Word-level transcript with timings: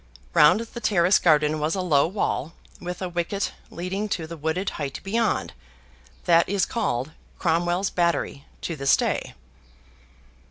Round 0.33 0.61
the 0.61 0.79
terrace 0.79 1.19
garden 1.19 1.59
was 1.59 1.75
a 1.75 1.81
low 1.81 2.07
wall 2.07 2.53
with 2.79 3.03
a 3.03 3.09
wicket 3.09 3.51
leading 3.69 4.09
to 4.09 4.25
the 4.25 4.35
wooded 4.35 4.71
height 4.81 4.99
beyond, 5.03 5.53
that 6.25 6.49
is 6.49 6.65
called 6.65 7.11
Cromwell's 7.37 7.91
Battery 7.91 8.45
to 8.61 8.75
this 8.75 8.97
day. 8.97 9.35